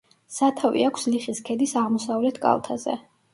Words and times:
სათავე 0.35 0.85
აქვს 0.85 1.05
ლიხის 1.15 1.41
ქედის 1.51 1.75
აღმოსავლეთ 1.83 2.41
კალთაზე. 2.47 2.99